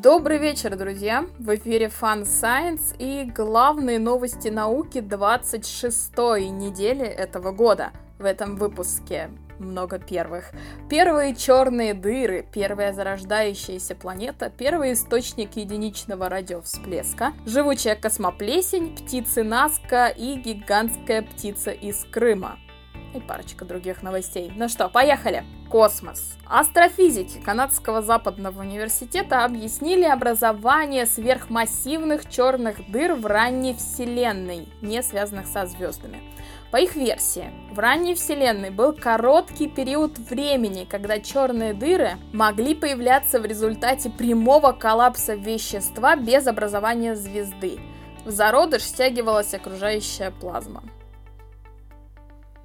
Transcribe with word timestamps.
Добрый 0.00 0.38
вечер, 0.38 0.74
друзья! 0.74 1.26
В 1.38 1.54
эфире 1.54 1.86
Fun 1.86 2.22
Science 2.22 2.96
и 2.98 3.30
главные 3.30 3.98
новости 3.98 4.48
науки 4.48 4.98
26-й 4.98 6.48
недели 6.48 7.04
этого 7.04 7.52
года. 7.52 7.92
В 8.18 8.24
этом 8.24 8.56
выпуске 8.56 9.28
много 9.58 9.98
первых. 9.98 10.50
Первые 10.88 11.36
черные 11.36 11.92
дыры, 11.92 12.46
первая 12.52 12.94
зарождающаяся 12.94 13.94
планета, 13.94 14.50
первый 14.50 14.94
источник 14.94 15.56
единичного 15.56 16.30
радиовсплеска, 16.30 17.34
живучая 17.44 17.94
космоплесень, 17.94 18.96
птицы 18.96 19.42
Наска 19.42 20.08
и 20.08 20.36
гигантская 20.36 21.20
птица 21.20 21.70
из 21.70 22.02
Крыма 22.10 22.58
и 23.14 23.20
парочка 23.20 23.64
других 23.64 24.02
новостей. 24.02 24.52
Ну 24.54 24.68
что, 24.68 24.88
поехали! 24.88 25.44
Космос. 25.70 26.36
Астрофизики 26.46 27.38
Канадского 27.38 28.02
западного 28.02 28.60
университета 28.60 29.44
объяснили 29.44 30.04
образование 30.04 31.06
сверхмассивных 31.06 32.28
черных 32.28 32.90
дыр 32.90 33.14
в 33.14 33.24
ранней 33.24 33.74
Вселенной, 33.74 34.68
не 34.82 35.02
связанных 35.02 35.46
со 35.46 35.64
звездами. 35.66 36.20
По 36.70 36.76
их 36.76 36.94
версии, 36.94 37.50
в 37.70 37.78
ранней 37.78 38.14
Вселенной 38.14 38.70
был 38.70 38.92
короткий 38.92 39.68
период 39.68 40.18
времени, 40.18 40.86
когда 40.90 41.20
черные 41.20 41.74
дыры 41.74 42.12
могли 42.32 42.74
появляться 42.74 43.40
в 43.40 43.46
результате 43.46 44.10
прямого 44.10 44.72
коллапса 44.72 45.34
вещества 45.34 46.16
без 46.16 46.46
образования 46.46 47.16
звезды. 47.16 47.78
В 48.24 48.30
зародыш 48.30 48.84
стягивалась 48.84 49.52
окружающая 49.52 50.30
плазма. 50.30 50.82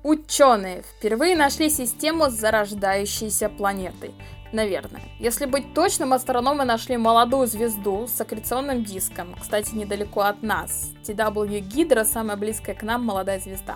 Ученые 0.07 0.83
впервые 0.83 1.35
нашли 1.35 1.69
систему 1.69 2.29
с 2.29 2.33
зарождающейся 2.33 3.49
планетой. 3.49 4.13
Наверное. 4.53 5.01
Если 5.19 5.45
быть 5.45 5.73
точным, 5.73 6.13
астрономы 6.13 6.63
нашли 6.63 6.95
молодую 6.95 7.45
звезду 7.45 8.07
с 8.07 8.21
аккреционным 8.21 8.85
диском, 8.85 9.35
кстати, 9.37 9.75
недалеко 9.75 10.21
от 10.21 10.41
нас. 10.43 10.93
TW 11.05 11.59
Гидра– 11.59 12.03
самая 12.05 12.37
близкая 12.37 12.73
к 12.73 12.83
нам 12.83 13.03
молодая 13.03 13.41
звезда. 13.41 13.75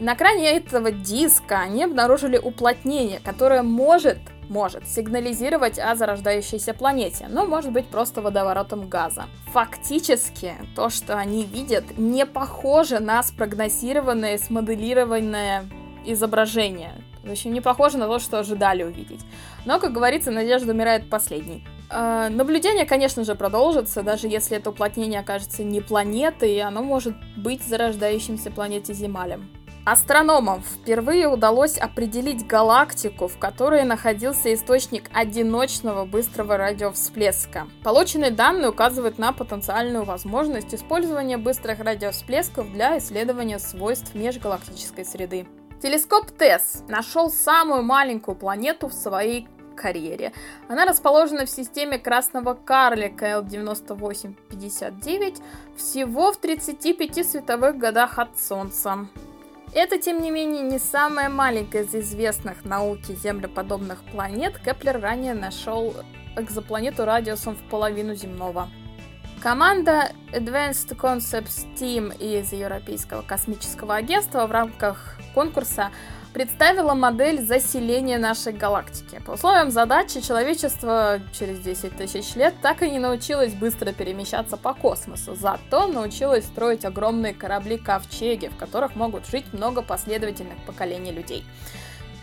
И 0.00 0.02
на 0.02 0.16
кране 0.16 0.56
этого 0.56 0.90
диска 0.90 1.60
они 1.60 1.84
обнаружили 1.84 2.36
уплотнение, 2.36 3.20
которое 3.20 3.62
может 3.62 4.18
может 4.48 4.86
сигнализировать 4.86 5.78
о 5.78 5.94
зарождающейся 5.94 6.74
планете, 6.74 7.26
но 7.28 7.46
может 7.46 7.72
быть 7.72 7.86
просто 7.86 8.22
водоворотом 8.22 8.88
газа. 8.88 9.26
Фактически, 9.52 10.54
то, 10.74 10.90
что 10.90 11.16
они 11.16 11.44
видят, 11.44 11.98
не 11.98 12.26
похоже 12.26 13.00
на 13.00 13.22
спрогнозированное, 13.22 14.38
смоделированное 14.38 15.64
изображение. 16.04 16.92
В 17.24 17.30
общем, 17.30 17.52
не 17.52 17.60
похоже 17.60 17.98
на 17.98 18.06
то, 18.06 18.18
что 18.18 18.38
ожидали 18.38 18.82
увидеть. 18.82 19.20
Но, 19.66 19.78
как 19.78 19.92
говорится, 19.92 20.30
надежда 20.30 20.72
умирает 20.72 21.10
последней. 21.10 21.66
Э, 21.90 22.28
наблюдение, 22.30 22.86
конечно 22.86 23.24
же, 23.24 23.34
продолжится, 23.34 24.02
даже 24.02 24.28
если 24.28 24.56
это 24.56 24.70
уплотнение 24.70 25.20
окажется 25.20 25.64
не 25.64 25.80
планетой, 25.80 26.60
оно 26.60 26.82
может 26.82 27.14
быть 27.36 27.62
зарождающимся 27.62 28.50
планете 28.50 28.94
Земалем. 28.94 29.50
Астрономам 29.90 30.62
впервые 30.62 31.28
удалось 31.28 31.78
определить 31.78 32.46
галактику, 32.46 33.26
в 33.26 33.38
которой 33.38 33.84
находился 33.84 34.52
источник 34.52 35.08
одиночного 35.14 36.04
быстрого 36.04 36.58
радиовсплеска. 36.58 37.66
Полученные 37.82 38.30
данные 38.30 38.68
указывают 38.68 39.16
на 39.16 39.32
потенциальную 39.32 40.04
возможность 40.04 40.74
использования 40.74 41.38
быстрых 41.38 41.80
радиовсплесков 41.80 42.70
для 42.70 42.98
исследования 42.98 43.58
свойств 43.58 44.14
межгалактической 44.14 45.06
среды. 45.06 45.46
Телескоп 45.80 46.32
TESS 46.32 46.82
нашел 46.86 47.30
самую 47.30 47.82
маленькую 47.82 48.34
планету 48.34 48.88
в 48.88 48.92
своей 48.92 49.48
карьере. 49.74 50.34
Она 50.68 50.84
расположена 50.84 51.46
в 51.46 51.50
системе 51.50 51.98
красного 51.98 52.52
карлика 52.52 53.40
L9859 53.40 55.40
всего 55.78 56.30
в 56.30 56.36
35 56.36 57.26
световых 57.26 57.78
годах 57.78 58.18
от 58.18 58.38
Солнца. 58.38 59.08
Это, 59.74 59.98
тем 59.98 60.22
не 60.22 60.30
менее, 60.30 60.62
не 60.62 60.78
самая 60.78 61.28
маленькая 61.28 61.84
из 61.84 61.94
известных 61.94 62.64
науке 62.64 63.14
землеподобных 63.14 64.02
планет. 64.04 64.58
Кеплер 64.58 65.00
ранее 65.00 65.34
нашел 65.34 65.94
экзопланету 66.36 67.04
радиусом 67.04 67.54
в 67.54 67.62
половину 67.68 68.14
земного. 68.14 68.68
Команда 69.42 70.10
Advanced 70.32 70.96
Concepts 70.96 71.66
Team 71.76 72.16
из 72.18 72.52
Европейского 72.52 73.22
космического 73.22 73.94
агентства 73.94 74.46
в 74.46 74.50
рамках 74.50 75.16
конкурса 75.32 75.90
представила 76.34 76.94
модель 76.94 77.40
заселения 77.40 78.18
нашей 78.18 78.52
галактики. 78.52 79.22
По 79.24 79.32
условиям 79.32 79.70
задачи, 79.70 80.20
человечество 80.20 81.20
через 81.38 81.60
10 81.60 81.96
тысяч 81.96 82.34
лет 82.34 82.54
так 82.62 82.82
и 82.82 82.90
не 82.90 82.98
научилось 82.98 83.54
быстро 83.54 83.92
перемещаться 83.92 84.56
по 84.56 84.74
космосу, 84.74 85.36
зато 85.36 85.86
научилось 85.86 86.44
строить 86.44 86.84
огромные 86.84 87.32
корабли-ковчеги, 87.32 88.48
в 88.48 88.56
которых 88.56 88.96
могут 88.96 89.26
жить 89.28 89.46
много 89.52 89.82
последовательных 89.82 90.58
поколений 90.66 91.12
людей. 91.12 91.44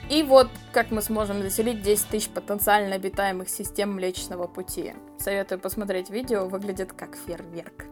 И 0.09 0.21
вот 0.21 0.49
как 0.71 0.91
мы 0.91 1.01
сможем 1.01 1.41
заселить 1.41 1.81
10 1.81 2.07
тысяч 2.07 2.29
потенциально 2.29 2.95
обитаемых 2.95 3.49
систем 3.49 3.93
Млечного 3.95 4.45
Пути. 4.45 4.93
Советую 5.17 5.59
посмотреть 5.59 6.11
видео, 6.11 6.47
выглядит 6.47 6.93
как 6.93 7.16
фейерверк 7.16 7.84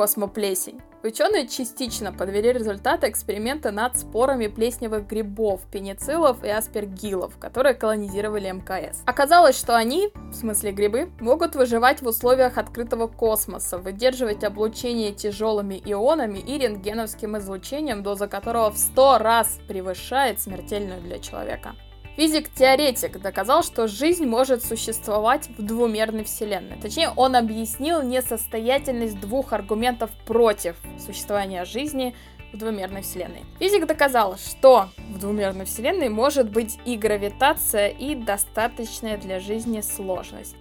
космоплесень. 0.00 0.80
Ученые 1.02 1.46
частично 1.46 2.10
подвели 2.10 2.50
результаты 2.52 3.10
эксперимента 3.10 3.70
над 3.70 3.98
спорами 3.98 4.46
плесневых 4.46 5.06
грибов, 5.06 5.60
пенициллов 5.70 6.42
и 6.42 6.48
аспергилов, 6.48 7.36
которые 7.36 7.74
колонизировали 7.74 8.50
МКС. 8.50 9.02
Оказалось, 9.04 9.58
что 9.58 9.76
они, 9.76 10.08
в 10.14 10.32
смысле 10.32 10.72
грибы, 10.72 11.10
могут 11.20 11.54
выживать 11.54 12.00
в 12.00 12.06
условиях 12.06 12.56
открытого 12.56 13.08
космоса, 13.08 13.76
выдерживать 13.76 14.42
облучение 14.42 15.12
тяжелыми 15.12 15.82
ионами 15.84 16.38
и 16.38 16.56
рентгеновским 16.56 17.36
излучением, 17.36 18.02
доза 18.02 18.26
которого 18.26 18.70
в 18.70 18.78
100 18.78 19.18
раз 19.18 19.58
превышает 19.68 20.40
смертельную 20.40 21.02
для 21.02 21.18
человека. 21.18 21.74
Физик-теоретик 22.20 23.18
доказал, 23.18 23.62
что 23.62 23.88
жизнь 23.88 24.26
может 24.26 24.62
существовать 24.62 25.48
в 25.56 25.62
двумерной 25.62 26.24
вселенной. 26.24 26.76
Точнее, 26.78 27.08
он 27.16 27.34
объяснил 27.34 28.02
несостоятельность 28.02 29.18
двух 29.18 29.54
аргументов 29.54 30.10
против 30.26 30.76
существования 30.98 31.64
жизни 31.64 32.14
в 32.52 32.58
двумерной 32.58 33.00
вселенной. 33.00 33.46
Физик 33.58 33.86
доказал, 33.86 34.36
что 34.36 34.90
в 34.98 35.18
двумерной 35.18 35.64
вселенной 35.64 36.10
может 36.10 36.50
быть 36.50 36.78
и 36.84 36.98
гравитация, 36.98 37.88
и 37.88 38.14
достаточная 38.14 39.16
для 39.16 39.40
жизни 39.40 39.80
сложность. 39.80 40.56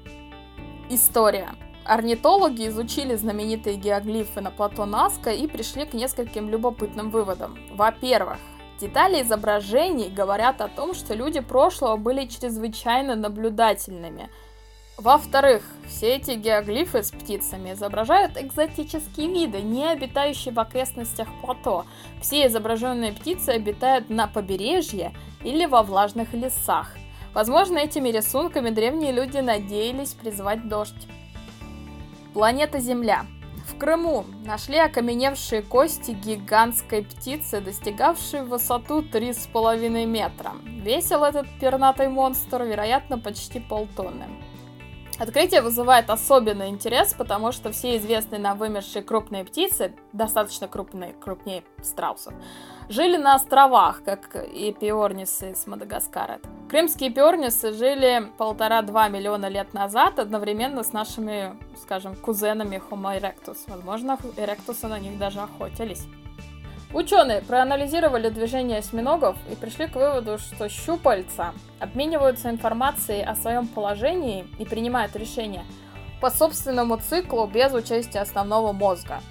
История. 0.89 1.49
Орнитологи 1.83 2.69
изучили 2.69 3.15
знаменитые 3.15 3.75
геоглифы 3.75 4.39
на 4.39 4.51
плато 4.51 4.85
Наска 4.85 5.31
и 5.31 5.45
пришли 5.45 5.85
к 5.85 5.93
нескольким 5.93 6.49
любопытным 6.49 7.09
выводам. 7.11 7.59
Во-первых, 7.73 8.37
Детали 8.79 9.21
изображений 9.21 10.09
говорят 10.09 10.61
о 10.61 10.69
том, 10.69 10.93
что 10.93 11.13
люди 11.13 11.41
прошлого 11.41 11.97
были 11.97 12.25
чрезвычайно 12.25 13.15
наблюдательными. 13.15 14.29
Во-вторых, 14.97 15.63
все 15.87 16.15
эти 16.15 16.31
геоглифы 16.31 17.03
с 17.03 17.11
птицами 17.11 17.73
изображают 17.73 18.37
экзотические 18.37 19.27
виды, 19.27 19.61
не 19.61 19.85
обитающие 19.85 20.53
в 20.53 20.59
окрестностях 20.59 21.27
плато. 21.41 21.85
Все 22.21 22.47
изображенные 22.47 23.11
птицы 23.11 23.49
обитают 23.49 24.09
на 24.09 24.27
побережье 24.27 25.13
или 25.43 25.65
во 25.65 25.83
влажных 25.83 26.33
лесах. 26.33 26.95
Возможно, 27.33 27.77
этими 27.77 28.09
рисунками 28.09 28.69
древние 28.69 29.11
люди 29.11 29.37
надеялись 29.37 30.13
призвать 30.13 30.67
дождь. 30.67 31.07
Планета 32.33 32.79
Земля– 32.79 33.25
Крыму 33.79 34.25
нашли 34.45 34.77
окаменевшие 34.77 35.61
кости 35.61 36.11
гигантской 36.11 37.01
птицы, 37.01 37.61
достигавшей 37.61 38.43
высоту 38.43 39.01
3,5 39.01 40.05
метра. 40.05 40.51
Весил 40.65 41.23
этот 41.23 41.47
пернатый 41.61 42.09
монстр, 42.09 42.63
вероятно, 42.63 43.17
почти 43.17 43.61
полтонны. 43.61 44.25
Открытие 45.19 45.61
вызывает 45.61 46.09
особенный 46.09 46.69
интерес, 46.69 47.13
потому 47.13 47.51
что 47.51 47.71
все 47.73 47.97
известные 47.97 48.39
нам 48.39 48.57
вымершие 48.57 49.03
крупные 49.03 49.43
птицы, 49.43 49.93
достаточно 50.13 50.69
крупные, 50.69 51.11
крупнее 51.13 51.63
страусов, 51.83 52.33
жили 52.87 53.17
на 53.17 53.35
островах, 53.35 54.01
как 54.05 54.33
и 54.35 54.71
пиорнисы 54.71 55.55
с 55.55 55.67
Мадагаскара. 55.67 56.39
Крымские 56.69 57.09
пиорнисы 57.09 57.73
жили 57.73 58.31
полтора-два 58.37 59.09
миллиона 59.09 59.49
лет 59.49 59.73
назад 59.73 60.19
одновременно 60.19 60.83
с 60.83 60.93
нашими, 60.93 61.57
скажем, 61.81 62.15
кузенами 62.15 62.81
Homo 62.89 63.19
erectus. 63.19 63.57
Возможно, 63.67 64.17
эректусы 64.37 64.87
на 64.87 64.99
них 64.99 65.17
даже 65.17 65.41
охотились. 65.41 66.07
Ученые 66.91 67.41
проанализировали 67.41 68.29
движение 68.29 68.79
осьминогов 68.79 69.37
и 69.51 69.55
пришли 69.55 69.85
к 69.85 69.95
выводу, 69.95 70.39
что 70.39 70.67
щупальца 70.69 71.53
обмениваются 71.79 72.49
информацией 72.49 73.21
о 73.21 73.35
своем 73.35 73.67
положении 73.67 74.47
и 74.57 74.65
принимают 74.65 75.15
решения 75.15 75.63
по 76.19 76.31
собственному 76.31 76.97
циклу 76.97 77.45
без 77.45 77.71
участия 77.73 78.21
основного 78.21 78.71
мозга. 78.71 79.21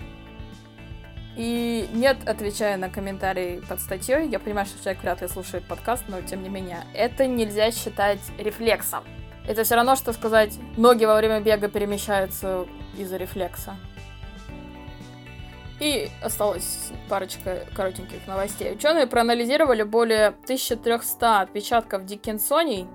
И 1.37 1.89
нет, 1.93 2.17
отвечая 2.27 2.77
на 2.77 2.91
комментарии 2.91 3.61
под 3.69 3.81
статьей, 3.81 4.29
я 4.29 4.39
понимаю, 4.39 4.67
что 4.67 4.83
человек 4.83 5.03
вряд 5.03 5.23
ли 5.23 5.29
слушает 5.29 5.65
подкаст, 5.65 6.05
но 6.09 6.23
тем 6.23 6.43
не 6.43 6.49
менее, 6.49 6.85
это 6.95 7.27
нельзя 7.27 7.73
считать 7.73 8.21
рефлексом. 8.39 9.05
Это 9.47 9.65
все 9.65 9.75
равно, 9.75 9.97
что 9.97 10.13
сказать, 10.13 10.55
ноги 10.77 11.05
во 11.05 11.17
время 11.17 11.41
бега 11.41 11.69
перемещаются 11.69 12.67
из-за 12.97 13.17
рефлекса. 13.17 13.77
И 15.81 16.11
осталась 16.23 16.91
парочка 17.09 17.65
коротеньких 17.75 18.27
новостей. 18.27 18.73
Ученые 18.73 19.07
проанализировали 19.07 19.85
более 19.85 20.29
1300 20.29 21.41
отпечатков 21.41 22.05
диккенсоний 22.05 22.89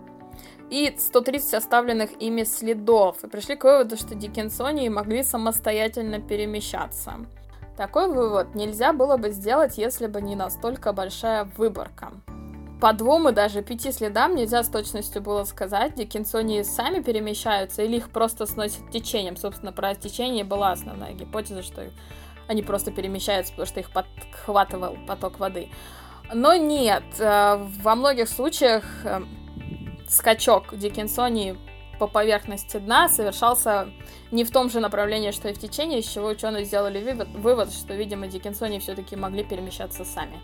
и 0.70 0.94
130 0.98 1.54
оставленных 1.54 2.22
ими 2.22 2.44
следов, 2.44 3.24
и 3.24 3.28
пришли 3.28 3.56
к 3.56 3.64
выводу, 3.64 3.96
что 3.96 4.16
диккенсонии 4.16 4.90
могли 4.90 5.24
самостоятельно 5.24 6.20
перемещаться. 6.20 7.26
Такой 7.78 8.08
вывод 8.08 8.54
нельзя 8.54 8.92
было 8.94 9.18
бы 9.18 9.32
сделать, 9.32 9.78
если 9.78 10.08
бы 10.08 10.22
не 10.22 10.36
настолько 10.36 10.94
большая 10.94 11.50
выборка. 11.58 12.12
По 12.82 12.92
двум 12.92 13.30
и 13.30 13.32
даже 13.32 13.62
пяти 13.62 13.92
следам 13.92 14.36
нельзя 14.36 14.62
с 14.62 14.68
точностью 14.68 15.22
было 15.22 15.46
сказать, 15.46 15.96
диккенсонии 15.96 16.64
сами 16.64 17.02
перемещаются 17.02 17.82
или 17.82 17.96
их 17.96 18.10
просто 18.10 18.46
сносят 18.46 18.92
течением. 18.92 19.38
Собственно, 19.38 19.72
про 19.72 19.96
течение 19.96 20.44
была 20.44 20.72
основная 20.72 21.14
гипотеза, 21.14 21.64
что 21.64 21.90
они 22.48 22.64
просто 22.64 22.92
перемещаются, 22.92 23.54
потому 23.54 23.68
что 23.68 23.80
их 23.80 23.92
подхватывал 23.92 24.98
поток 25.08 25.40
воды. 25.40 25.70
Но 26.34 26.56
нет, 26.56 27.04
э, 27.20 27.68
во 27.82 27.96
многих 27.96 28.30
случаях 28.30 28.84
э, 29.04 29.22
скачок 30.08 30.78
Диккенсонии 30.78 31.58
по 32.00 32.08
поверхности 32.08 32.78
дна 32.78 33.08
совершался 33.08 33.90
не 34.32 34.44
в 34.44 34.52
том 34.52 34.70
же 34.70 34.80
направлении, 34.80 35.32
что 35.32 35.50
и 35.50 35.54
в 35.54 35.60
течение, 35.60 36.00
из 36.00 36.08
чего 36.08 36.28
ученые 36.28 36.66
сделали 36.66 37.02
вывод, 37.02 37.28
вывод 37.30 37.72
что, 37.72 37.94
видимо, 37.94 38.28
Диккенсонии 38.28 38.80
все-таки 38.80 39.16
могли 39.16 39.44
перемещаться 39.44 40.04
сами. 40.04 40.40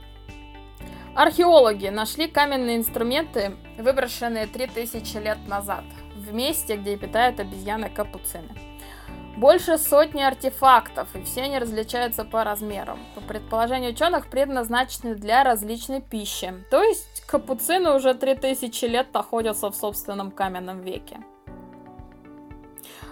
Археологи 1.16 1.88
нашли 1.88 2.28
каменные 2.28 2.78
инструменты, 2.78 3.58
выброшенные 3.78 4.48
3000 4.48 5.18
лет 5.18 5.38
назад, 5.48 5.84
в 6.16 6.34
месте, 6.34 6.78
где 6.78 6.96
питают 6.98 7.40
обезьяны 7.40 7.90
капуцины. 7.90 8.50
Больше 9.40 9.78
сотни 9.78 10.22
артефактов, 10.22 11.16
и 11.16 11.24
все 11.24 11.44
они 11.44 11.60
различаются 11.60 12.26
по 12.26 12.44
размерам. 12.44 13.00
По 13.16 13.22
предположению 13.22 13.94
ученых, 13.94 14.30
предназначены 14.30 15.16
для 15.16 15.46
различной 15.46 16.02
пищи. 16.02 16.54
То 16.70 16.84
есть 16.84 17.22
капуцины 17.26 17.96
уже 17.96 18.16
3000 18.16 18.84
лет 18.84 19.14
находятся 19.14 19.70
в 19.72 19.76
собственном 19.78 20.32
каменном 20.32 20.82
веке. 20.82 21.22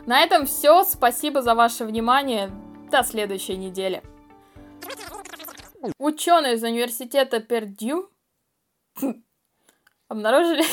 На 0.06 0.22
этом 0.22 0.48
все. 0.48 0.84
Спасибо 0.84 1.42
за 1.42 1.56
ваше 1.56 1.86
внимание. 1.86 2.52
До 2.92 3.04
следующей 3.04 3.56
недели. 3.56 4.04
Ученые 5.98 6.56
из 6.56 6.64
университета 6.64 7.40
Пердью 7.40 8.10
обнаружили 10.10 10.66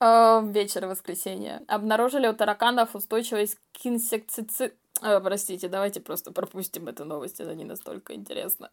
вечер 0.00 0.86
воскресенья. 0.86 1.62
Обнаружили 1.68 2.26
у 2.26 2.34
тараканов 2.34 2.94
устойчивость 2.94 3.58
к 3.72 3.86
инсектицид... 3.86 4.74
Э, 5.02 5.20
простите, 5.20 5.68
давайте 5.68 6.00
просто 6.00 6.32
пропустим 6.32 6.88
эту 6.88 7.04
новость, 7.04 7.40
это 7.40 7.54
не 7.54 7.64
настолько 7.64 8.14
интересно. 8.14 8.70